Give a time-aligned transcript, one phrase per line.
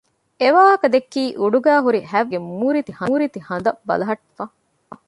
[0.41, 4.43] އެވާހަކަ ދެއްކީ އުޑުގައި ހުރި ހަތްވަނަ ރޭގެ މޫރިތި ހަނދަށް ބަލަހައްޓައިގެން ހުރެފަ